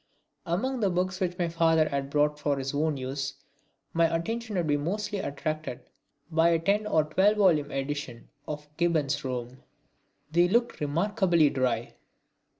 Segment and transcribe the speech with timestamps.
[0.47, 3.35] Among the books which my father had brought for his own use,
[3.93, 5.81] my attention would be mostly attracted
[6.31, 9.61] by a ten or twelve volume edition of Gibbon's Rome.
[10.31, 11.93] They looked remarkably dry.